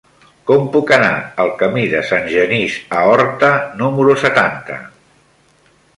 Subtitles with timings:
[0.51, 1.11] Com puc anar
[1.43, 3.53] al camí de Sant Genís a Horta
[3.83, 4.83] número setanta?